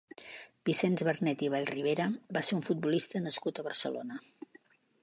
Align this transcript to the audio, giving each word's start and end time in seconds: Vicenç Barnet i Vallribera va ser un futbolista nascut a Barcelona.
Vicenç 0.69 1.03
Barnet 1.09 1.43
i 1.47 1.51
Vallribera 1.55 2.09
va 2.39 2.45
ser 2.49 2.59
un 2.61 2.67
futbolista 2.71 3.23
nascut 3.29 3.59
a 3.65 3.69
Barcelona. 3.71 4.21